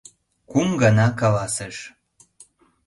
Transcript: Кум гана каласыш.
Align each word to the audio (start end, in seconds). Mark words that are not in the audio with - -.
Кум 0.51 0.69
гана 0.81 1.07
каласыш. 1.19 1.77